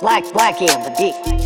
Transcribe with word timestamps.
Black, 0.00 0.24
black 0.32 0.60
on 0.62 0.82
the 0.82 0.94
beat. 0.98 1.41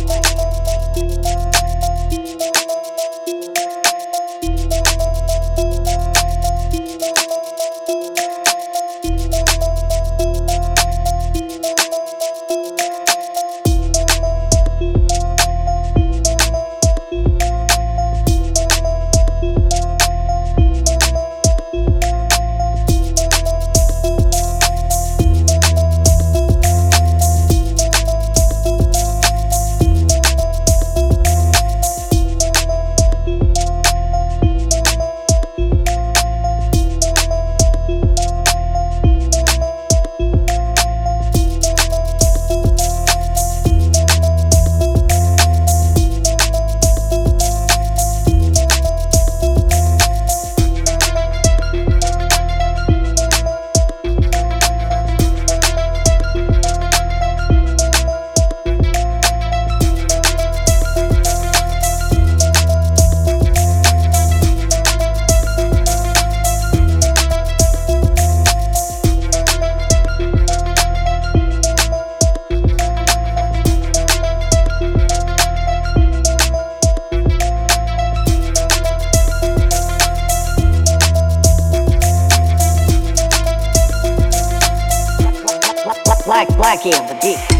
Black, 86.37 86.55
black 86.55 86.85
on 86.85 87.07
the 87.07 87.15
beat. 87.19 87.56